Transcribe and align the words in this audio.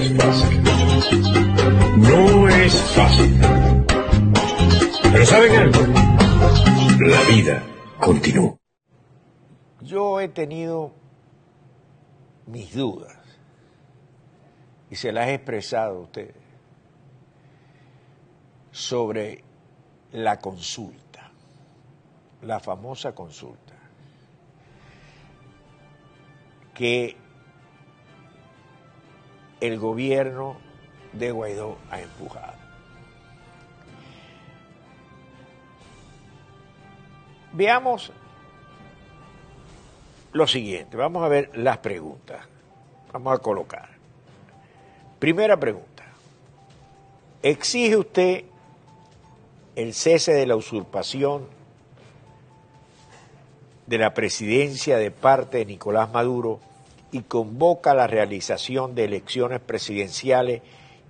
es 0.00 0.16
fácil. 0.16 0.62
No 1.96 2.48
es 2.48 2.74
fácil. 2.94 3.40
Pero 5.02 5.26
¿saben 5.26 5.56
algo? 5.56 5.80
La 7.00 7.22
vida 7.34 7.62
continúa. 8.00 8.56
Yo 9.82 10.20
he 10.20 10.28
tenido 10.28 10.92
mis 12.46 12.74
dudas 12.74 13.18
y 14.90 14.96
se 14.96 15.12
las 15.12 15.28
he 15.28 15.34
expresado 15.34 15.98
a 15.98 16.00
ustedes 16.00 16.36
sobre 18.70 19.44
la 20.12 20.38
consulta, 20.38 21.30
la 22.42 22.60
famosa 22.60 23.14
consulta, 23.14 23.74
que 26.74 27.16
el 29.60 29.78
gobierno 29.78 30.56
de 31.12 31.32
Guaidó 31.32 31.76
ha 31.90 32.00
empujado. 32.00 32.54
Veamos 37.52 38.12
lo 40.32 40.46
siguiente, 40.46 40.96
vamos 40.96 41.24
a 41.24 41.28
ver 41.28 41.50
las 41.54 41.78
preguntas. 41.78 42.46
Vamos 43.12 43.34
a 43.34 43.38
colocar. 43.38 43.88
Primera 45.18 45.58
pregunta. 45.58 46.04
¿Exige 47.42 47.96
usted 47.96 48.44
el 49.74 49.94
cese 49.94 50.32
de 50.32 50.46
la 50.46 50.56
usurpación 50.56 51.48
de 53.86 53.98
la 53.98 54.14
presidencia 54.14 54.98
de 54.98 55.10
parte 55.10 55.58
de 55.58 55.66
Nicolás 55.66 56.12
Maduro 56.12 56.60
y 57.12 57.22
convoca 57.22 57.94
la 57.94 58.06
realización 58.06 58.94
de 58.94 59.04
elecciones 59.04 59.60
presidenciales 59.60 60.62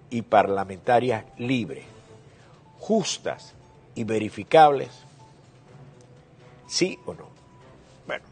y 0.09 0.23
parlamentarias 0.23 1.25
libres, 1.39 1.85
justas 2.79 3.55
y 3.95 4.05
verificables? 4.05 4.91
¿Sí 6.67 6.99
o 7.07 7.15
no? 7.15 7.29
Bueno, 8.07 8.25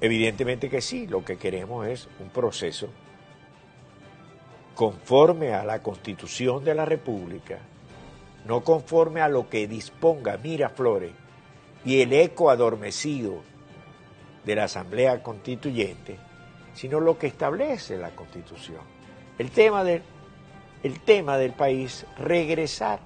evidentemente 0.00 0.68
que 0.68 0.80
sí, 0.80 1.06
lo 1.06 1.24
que 1.24 1.38
queremos 1.38 1.86
es 1.86 2.08
un 2.18 2.28
proceso 2.28 2.88
conforme 4.80 5.52
a 5.52 5.62
la 5.62 5.82
Constitución 5.82 6.64
de 6.64 6.74
la 6.74 6.86
República, 6.86 7.58
no 8.46 8.64
conforme 8.64 9.20
a 9.20 9.28
lo 9.28 9.50
que 9.50 9.68
disponga 9.68 10.38
Miraflores 10.38 11.12
y 11.84 12.00
el 12.00 12.14
eco 12.14 12.48
adormecido 12.48 13.42
de 14.46 14.54
la 14.54 14.64
Asamblea 14.64 15.22
Constituyente, 15.22 16.18
sino 16.74 17.00
lo 17.00 17.18
que 17.18 17.26
establece 17.26 17.96
la 17.96 18.10
Constitución. 18.10 18.80
El 19.38 19.50
tema 19.50 19.84
del, 19.84 20.02
el 20.82 21.00
tema 21.00 21.36
del 21.36 21.52
país, 21.52 22.06
regresar 22.18 23.00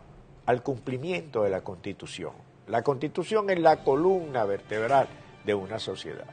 al 0.46 0.62
cumplimiento 0.62 1.42
de 1.42 1.50
la 1.50 1.62
Constitución. 1.62 2.32
La 2.66 2.82
Constitución 2.82 3.50
es 3.50 3.58
la 3.58 3.82
columna 3.84 4.44
vertebral 4.44 5.08
de 5.44 5.54
una 5.54 5.78
sociedad. 5.78 6.26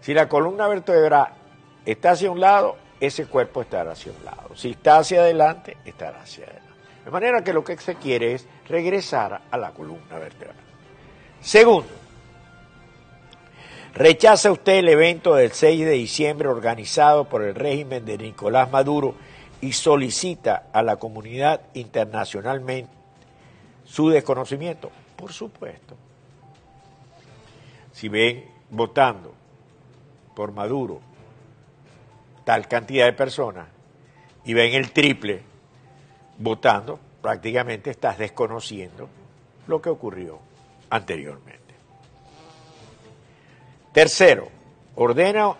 Si 0.00 0.12
la 0.12 0.28
columna 0.28 0.68
vertebral 0.68 1.32
está 1.84 2.10
hacia 2.12 2.30
un 2.30 2.40
lado, 2.40 2.76
ese 3.00 3.26
cuerpo 3.26 3.62
estará 3.62 3.92
hacia 3.92 4.12
un 4.12 4.24
lado. 4.24 4.54
Si 4.54 4.72
está 4.72 4.98
hacia 4.98 5.20
adelante, 5.20 5.76
estará 5.84 6.22
hacia 6.22 6.44
adelante. 6.44 6.64
De 7.04 7.10
manera 7.10 7.42
que 7.42 7.52
lo 7.52 7.64
que 7.64 7.76
se 7.76 7.96
quiere 7.96 8.34
es 8.34 8.46
regresar 8.66 9.42
a 9.50 9.56
la 9.58 9.72
columna 9.72 10.18
vertebral. 10.18 10.56
Segundo, 11.40 11.88
rechaza 13.94 14.50
usted 14.50 14.74
el 14.74 14.88
evento 14.88 15.34
del 15.34 15.52
6 15.52 15.84
de 15.84 15.92
diciembre 15.92 16.48
organizado 16.48 17.24
por 17.24 17.42
el 17.42 17.54
régimen 17.54 18.04
de 18.04 18.18
Nicolás 18.18 18.70
Maduro 18.70 19.14
y 19.60 19.72
solicita 19.72 20.66
a 20.72 20.82
la 20.82 20.96
comunidad 20.96 21.60
internacionalmente 21.74 22.92
su 23.84 24.10
desconocimiento. 24.10 24.90
Por 25.16 25.32
supuesto. 25.32 25.96
Si 27.92 28.08
ven 28.08 28.44
votando 28.70 29.32
por 30.34 30.52
Maduro 30.52 31.00
tal 32.44 32.66
cantidad 32.68 33.06
de 33.06 33.12
personas 33.12 33.68
y 34.44 34.52
ven 34.52 34.74
el 34.74 34.90
triple 34.90 35.42
votando, 36.38 36.98
prácticamente 37.22 37.90
estás 37.90 38.18
desconociendo 38.18 39.08
lo 39.66 39.80
que 39.80 39.88
ocurrió 39.88 40.38
anteriormente. 40.90 41.63
Tercero, 43.94 44.48
ordena 44.96 45.54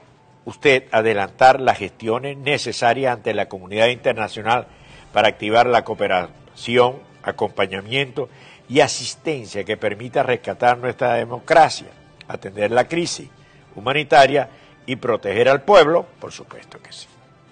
usted 0.44 0.88
adelantar 0.90 1.60
las 1.60 1.78
gestiones 1.78 2.36
necesarias 2.36 3.14
ante 3.14 3.32
la 3.32 3.48
comunidad 3.48 3.86
internacional 3.86 4.66
para 5.12 5.28
activar 5.28 5.68
la 5.68 5.84
cooperación, 5.84 6.98
acompañamiento 7.22 8.28
y 8.68 8.80
asistencia 8.80 9.62
que 9.62 9.76
permita 9.76 10.24
rescatar 10.24 10.78
nuestra 10.78 11.14
democracia, 11.14 11.86
atender 12.26 12.72
la 12.72 12.88
crisis 12.88 13.30
humanitaria 13.76 14.50
y 14.84 14.96
proteger 14.96 15.48
al 15.48 15.62
pueblo, 15.62 16.04
por 16.18 16.32
supuesto 16.32 16.82
que 16.82 16.90
sí, 16.90 17.06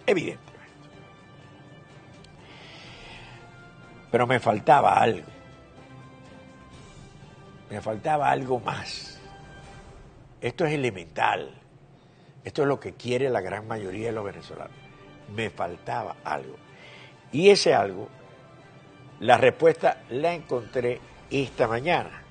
evidentemente. 0.04 0.50
Pero 4.10 4.26
me 4.26 4.41
faltaba 4.41 4.94
algo, 4.94 5.28
me 7.70 7.81
faltaba 7.81 8.28
algo 8.28 8.59
más. 8.59 9.22
Esto 10.42 10.66
es 10.66 10.72
elemental, 10.72 11.54
esto 12.44 12.62
es 12.62 12.69
lo 12.69 12.80
que 12.80 12.94
quiere 12.94 13.30
la 13.30 13.41
gran 13.41 13.69
mayoría 13.69 14.08
de 14.08 14.12
los 14.12 14.25
venezolanos. 14.25 14.76
Me 15.34 15.50
faltaba 15.50 16.16
algo. 16.25 16.56
Y 17.30 17.50
ese 17.50 17.75
algo 17.75 18.08
la 19.20 19.38
respuesta 19.38 20.02
la 20.10 20.34
encontré 20.34 20.98
esta 21.31 21.69
mañana. 21.69 22.25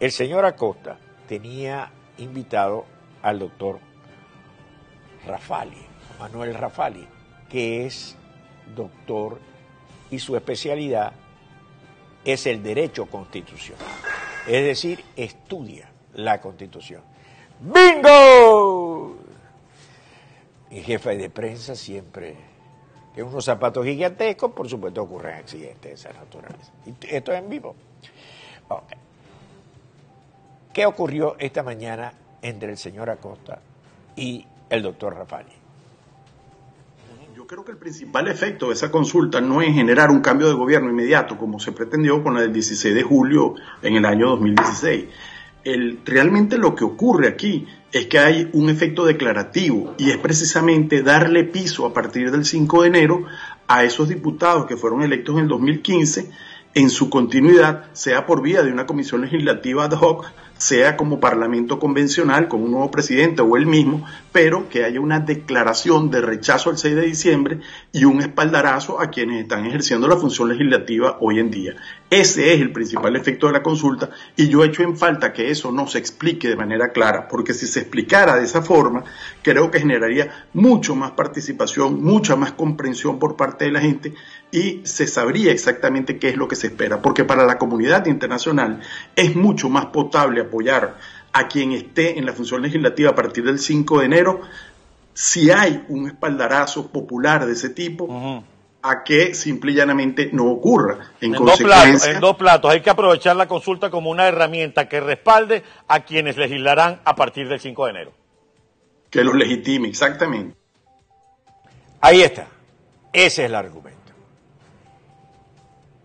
El 0.00 0.10
señor 0.12 0.46
Acosta 0.46 0.96
tenía 1.28 1.92
invitado 2.16 2.86
al 3.20 3.38
doctor 3.38 3.80
Rafali, 5.26 5.86
Manuel 6.18 6.54
Rafali, 6.54 7.06
que 7.50 7.84
es 7.84 8.16
doctor 8.74 9.38
y 10.10 10.18
su 10.18 10.36
especialidad 10.36 11.12
es 12.24 12.46
el 12.46 12.62
derecho 12.62 13.04
constitucional. 13.04 13.86
Es 14.46 14.64
decir, 14.64 15.04
estudia 15.16 15.90
la 16.14 16.40
constitución. 16.40 17.09
¡Bingo! 17.60 19.16
Mi 20.70 20.82
jefe 20.82 21.16
de 21.16 21.28
prensa 21.28 21.74
siempre 21.74 22.36
que 23.14 23.22
unos 23.22 23.44
zapatos 23.44 23.84
gigantescos, 23.84 24.52
por 24.52 24.68
supuesto 24.68 25.02
ocurren 25.02 25.34
accidentes 25.34 25.82
de 25.82 25.92
esa 25.92 26.12
naturaleza. 26.12 26.72
esto 27.08 27.32
es 27.32 27.38
en 27.38 27.48
vivo. 27.48 27.74
¿Qué 30.72 30.86
ocurrió 30.86 31.36
esta 31.38 31.62
mañana 31.62 32.12
entre 32.40 32.70
el 32.70 32.78
señor 32.78 33.10
Acosta 33.10 33.60
y 34.14 34.46
el 34.70 34.82
doctor 34.82 35.16
Rafani? 35.16 35.50
Yo 37.34 37.46
creo 37.46 37.64
que 37.64 37.72
el 37.72 37.78
principal 37.78 38.28
efecto 38.28 38.68
de 38.68 38.74
esa 38.74 38.92
consulta 38.92 39.40
no 39.40 39.60
es 39.60 39.74
generar 39.74 40.10
un 40.10 40.20
cambio 40.20 40.46
de 40.46 40.54
gobierno 40.54 40.88
inmediato, 40.88 41.36
como 41.36 41.58
se 41.58 41.72
pretendió 41.72 42.22
con 42.22 42.36
del 42.36 42.52
16 42.52 42.94
de 42.94 43.02
julio 43.02 43.54
en 43.82 43.96
el 43.96 44.04
año 44.04 44.28
2016. 44.28 45.06
El, 45.64 46.00
realmente 46.04 46.58
lo 46.58 46.74
que 46.74 46.84
ocurre 46.84 47.28
aquí 47.28 47.66
es 47.92 48.06
que 48.06 48.18
hay 48.18 48.48
un 48.52 48.70
efecto 48.70 49.04
declarativo 49.04 49.94
y 49.98 50.10
es 50.10 50.16
precisamente 50.18 51.02
darle 51.02 51.44
piso 51.44 51.86
a 51.86 51.92
partir 51.92 52.30
del 52.30 52.44
5 52.44 52.82
de 52.82 52.88
enero 52.88 53.24
a 53.66 53.84
esos 53.84 54.08
diputados 54.08 54.66
que 54.66 54.76
fueron 54.76 55.02
electos 55.02 55.36
en 55.36 55.42
el 55.42 55.48
2015 55.48 56.30
en 56.74 56.90
su 56.90 57.10
continuidad, 57.10 57.86
sea 57.92 58.26
por 58.26 58.42
vía 58.42 58.62
de 58.62 58.72
una 58.72 58.86
comisión 58.86 59.22
legislativa 59.22 59.84
ad 59.84 59.92
hoc, 59.92 60.26
sea 60.60 60.98
como 60.98 61.20
parlamento 61.20 61.78
convencional 61.78 62.46
con 62.46 62.62
un 62.62 62.72
nuevo 62.72 62.90
presidente 62.90 63.40
o 63.40 63.56
él 63.56 63.66
mismo, 63.66 64.04
pero 64.30 64.68
que 64.68 64.84
haya 64.84 65.00
una 65.00 65.18
declaración 65.18 66.10
de 66.10 66.20
rechazo 66.20 66.68
al 66.68 66.76
6 66.76 66.96
de 66.96 67.02
diciembre 67.02 67.60
y 67.92 68.04
un 68.04 68.20
espaldarazo 68.20 69.00
a 69.00 69.08
quienes 69.08 69.40
están 69.40 69.64
ejerciendo 69.64 70.06
la 70.06 70.18
función 70.18 70.50
legislativa 70.50 71.16
hoy 71.20 71.38
en 71.38 71.50
día. 71.50 71.76
Ese 72.10 72.52
es 72.52 72.60
el 72.60 72.72
principal 72.72 73.16
efecto 73.16 73.46
de 73.46 73.54
la 73.54 73.62
consulta 73.62 74.10
y 74.36 74.48
yo 74.48 74.62
echo 74.62 74.82
en 74.82 74.98
falta 74.98 75.32
que 75.32 75.50
eso 75.50 75.72
no 75.72 75.86
se 75.86 75.98
explique 75.98 76.48
de 76.48 76.56
manera 76.56 76.92
clara, 76.92 77.26
porque 77.26 77.54
si 77.54 77.66
se 77.66 77.80
explicara 77.80 78.36
de 78.36 78.44
esa 78.44 78.60
forma, 78.60 79.04
creo 79.42 79.70
que 79.70 79.80
generaría 79.80 80.46
mucho 80.52 80.94
más 80.94 81.12
participación, 81.12 82.02
mucha 82.02 82.36
más 82.36 82.52
comprensión 82.52 83.18
por 83.18 83.34
parte 83.34 83.64
de 83.64 83.72
la 83.72 83.80
gente 83.80 84.12
y 84.52 84.80
se 84.84 85.06
sabría 85.06 85.52
exactamente 85.52 86.18
qué 86.18 86.28
es 86.30 86.36
lo 86.36 86.48
que 86.48 86.56
se 86.56 86.68
espera, 86.68 87.00
porque 87.00 87.24
para 87.24 87.44
la 87.44 87.58
comunidad 87.58 88.06
internacional 88.06 88.80
es 89.14 89.36
mucho 89.36 89.68
más 89.68 89.86
potable 89.86 90.40
apoyar 90.40 90.96
a 91.32 91.48
quien 91.48 91.72
esté 91.72 92.18
en 92.18 92.26
la 92.26 92.32
función 92.32 92.62
legislativa 92.62 93.10
a 93.10 93.14
partir 93.14 93.44
del 93.44 93.58
5 93.58 94.00
de 94.00 94.06
enero 94.06 94.40
si 95.14 95.50
hay 95.50 95.84
un 95.88 96.08
espaldarazo 96.08 96.90
popular 96.90 97.46
de 97.46 97.52
ese 97.52 97.70
tipo. 97.70 98.44
a 98.82 99.04
que 99.04 99.34
simple 99.34 99.72
y 99.72 99.74
llanamente 99.74 100.30
no 100.32 100.46
ocurra. 100.46 101.10
En, 101.20 101.32
dos 101.32 101.58
platos, 101.58 102.06
en 102.06 102.18
dos 102.18 102.34
platos, 102.36 102.70
hay 102.70 102.80
que 102.80 102.88
aprovechar 102.88 103.36
la 103.36 103.46
consulta 103.46 103.90
como 103.90 104.08
una 104.08 104.26
herramienta 104.26 104.88
que 104.88 105.00
respalde 105.00 105.62
a 105.86 106.00
quienes 106.00 106.38
legislarán 106.38 107.02
a 107.04 107.14
partir 107.14 107.46
del 107.46 107.60
5 107.60 107.84
de 107.84 107.90
enero. 107.90 108.12
Que 109.10 109.22
los 109.22 109.34
legitime, 109.34 109.88
exactamente. 109.88 110.56
Ahí 112.00 112.22
está. 112.22 112.48
Ese 113.12 113.42
es 113.42 113.50
el 113.50 113.54
argumento. 113.54 113.99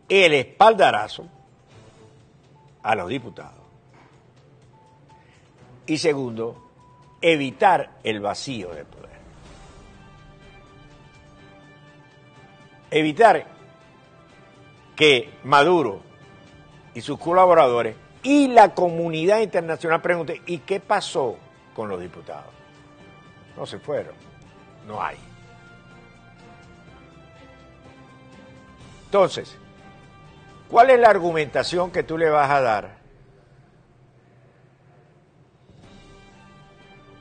El 0.07 0.34
espaldarazo 0.34 1.28
a 2.84 2.96
los 2.96 3.10
diputados. 3.10 3.63
Y 5.88 5.98
segundo, 5.98 6.69
evitar 7.22 7.98
el 8.04 8.19
vacío 8.19 8.69
de 8.74 8.86
poder. 8.86 9.10
Evitar 12.92 13.46
que 14.96 15.34
Maduro 15.44 16.02
y 16.94 17.02
sus 17.02 17.19
colaboradores 17.19 17.96
y 18.24 18.48
la 18.48 18.74
comunidad 18.74 19.42
internacional 19.42 20.02
pregunten, 20.02 20.42
¿y 20.46 20.60
qué 20.60 20.80
pasó 20.80 21.38
con 21.75 21.90
los 21.90 22.00
diputados? 22.00 22.54
No 23.57 23.66
se 23.66 23.80
fueron, 23.80 24.16
no 24.88 25.02
hay. 25.02 25.18
Entonces, 29.06 29.57
¿cuál 30.70 30.90
es 30.90 31.00
la 31.00 31.10
argumentación 31.10 31.92
que 31.92 32.04
tú 32.04 32.18
le 32.18 32.30
vas 32.30 32.50
a 32.50 32.62
dar 32.62 32.98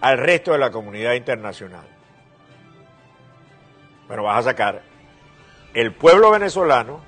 al 0.01 0.19
resto 0.19 0.53
de 0.53 0.59
la 0.59 0.71
comunidad 0.71 1.15
internacional? 1.15 1.87
Bueno, 4.07 4.23
vas 4.25 4.39
a 4.41 4.51
sacar, 4.51 4.83
el 5.73 5.93
pueblo 5.93 6.31
venezolano 6.31 7.01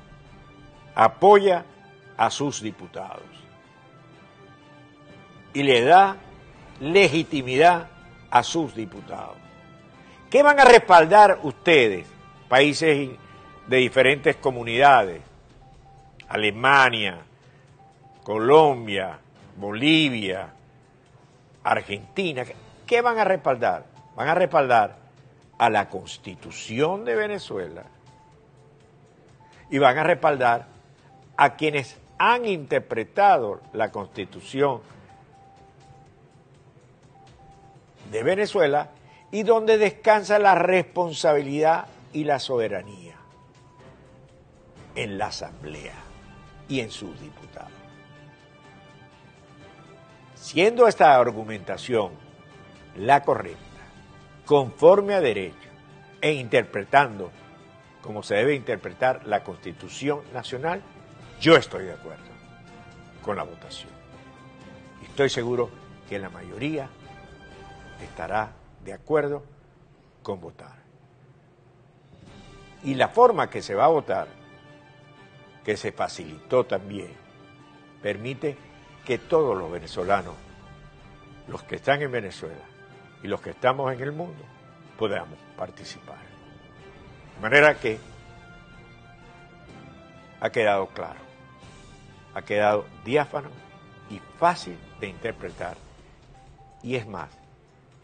apoya 0.94 1.65
a 2.17 2.31
sus 2.31 2.62
diputados 2.62 3.23
y 5.53 5.62
le 5.62 5.83
da 5.83 6.17
legitimidad 6.81 7.88
a 8.31 8.43
sus 8.43 8.75
diputados. 8.75 9.37
¿Qué 10.31 10.43
van 10.43 10.59
a 10.59 10.65
respaldar 10.65 11.38
ustedes, 11.43 12.06
países 12.49 13.11
de 13.67 13.77
diferentes 13.77 14.37
comunidades? 14.37 15.23
Alemania, 16.28 17.19
Colombia, 18.23 19.19
Bolivia, 19.56 20.52
Argentina. 21.62 22.44
¿Qué 22.87 23.00
van 23.00 23.19
a 23.19 23.25
respaldar? 23.25 23.84
Van 24.17 24.28
a 24.28 24.34
respaldar 24.34 24.96
a 25.58 25.70
la 25.70 25.88
constitución 25.88 27.05
de 27.05 27.14
Venezuela 27.14 27.84
y 29.70 29.78
van 29.78 29.99
a 29.99 30.02
respaldar 30.02 30.67
a 31.37 31.56
quienes 31.56 31.96
han 32.19 32.46
interpretado 32.46 33.61
la 33.73 33.90
constitución 33.90 34.81
de 38.11 38.23
Venezuela 38.23 38.90
y 39.31 39.43
donde 39.43 39.78
descansa 39.78 40.38
la 40.38 40.55
responsabilidad 40.55 41.87
y 42.12 42.25
la 42.25 42.38
soberanía 42.38 43.17
en 44.94 45.19
la 45.19 45.26
Asamblea 45.26 46.06
y 46.68 46.80
en 46.80 46.90
sus 46.90 47.18
diputados. 47.20 47.70
Siendo 50.34 50.86
esta 50.86 51.16
argumentación 51.16 52.12
la 52.96 53.22
correcta, 53.22 53.60
conforme 54.44 55.14
a 55.14 55.20
derecho 55.20 55.68
e 56.20 56.32
interpretando 56.32 57.30
como 58.06 58.22
se 58.22 58.36
debe 58.36 58.54
interpretar 58.54 59.26
la 59.26 59.42
Constitución 59.42 60.20
Nacional, 60.32 60.80
yo 61.40 61.56
estoy 61.56 61.86
de 61.86 61.92
acuerdo 61.92 62.24
con 63.20 63.36
la 63.36 63.42
votación. 63.42 63.90
Estoy 65.02 65.28
seguro 65.28 65.70
que 66.08 66.20
la 66.20 66.30
mayoría 66.30 66.88
estará 68.00 68.52
de 68.84 68.92
acuerdo 68.92 69.42
con 70.22 70.40
votar. 70.40 70.76
Y 72.84 72.94
la 72.94 73.08
forma 73.08 73.50
que 73.50 73.62
se 73.62 73.74
va 73.74 73.86
a 73.86 73.88
votar, 73.88 74.28
que 75.66 75.76
se 75.76 75.90
facilitó 75.90 76.64
también, 76.64 77.10
permite 78.00 78.56
que 79.04 79.18
todos 79.18 79.58
los 79.58 79.68
venezolanos, 79.68 80.36
los 81.48 81.64
que 81.64 81.74
están 81.74 82.00
en 82.02 82.12
Venezuela 82.12 82.62
y 83.20 83.26
los 83.26 83.40
que 83.40 83.50
estamos 83.50 83.92
en 83.92 84.00
el 84.00 84.12
mundo, 84.12 84.44
podamos 84.96 85.36
participar. 85.56 86.20
De 87.34 87.40
manera 87.42 87.74
que 87.80 87.98
ha 90.38 90.50
quedado 90.50 90.86
claro, 90.86 91.18
ha 92.34 92.42
quedado 92.42 92.86
diáfano 93.04 93.48
y 94.08 94.20
fácil 94.38 94.78
de 95.00 95.08
interpretar. 95.08 95.76
Y 96.84 96.94
es 96.94 97.08
más, 97.08 97.30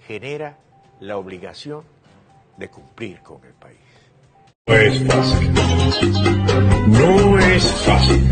genera 0.08 0.58
la 0.98 1.16
obligación 1.16 1.84
de 2.56 2.68
cumplir 2.68 3.22
con 3.22 3.44
el 3.44 3.52
país. 3.52 3.78
No 4.66 4.74
es. 4.74 5.00
No 6.88 7.31
es 7.54 7.64
fácil. 7.64 8.30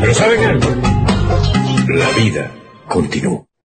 Pero 0.00 0.14
¿saben 0.14 0.44
algo? 0.44 0.68
La 1.88 2.10
vida 2.10 2.50
continúa. 2.88 3.49